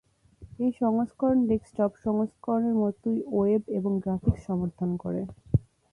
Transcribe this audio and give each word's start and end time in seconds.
এই 0.59 0.71
সংস্করণ 0.79 1.39
ডেক্সটপ 1.47 1.91
সংস্করণের 2.05 2.75
মতই 2.75 3.17
ওয়েব 3.31 3.63
এবং 3.77 3.91
গ্রাফিক্স 4.03 4.41
সমর্থন 4.47 4.89
করে। 5.03 5.21